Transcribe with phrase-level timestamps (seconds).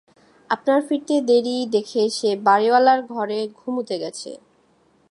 [0.49, 4.31] আপনার ফিরতে দেরি দেখে সে বাড়িওয়ালার ঘরে ঘুমুতে গেছে।